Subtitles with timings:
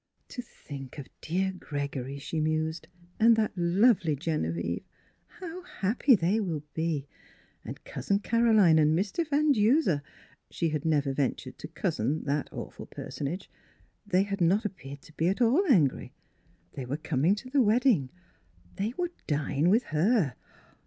[0.29, 2.87] To think of dear Gregory, she mused,
[3.19, 4.81] and that lovely Genevieve—
[5.39, 7.05] how happy they will be!
[7.63, 9.23] And Cousin Caroline and Mr.
[9.29, 10.01] Van Duser
[10.49, 13.47] (she had never ventured to cousin that awful personage)—
[14.11, 16.13] they had not appeared to be at all angry—
[16.75, 18.09] were coming to the wedding;
[18.77, 20.33] they would dine with her.